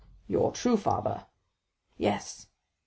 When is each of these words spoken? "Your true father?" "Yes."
"Your 0.25 0.51
true 0.51 0.77
father?" 0.77 1.27
"Yes." 1.95 2.47